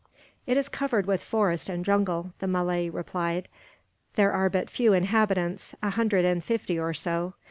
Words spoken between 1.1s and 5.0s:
forest and jungle," the Malay replied. "There are but few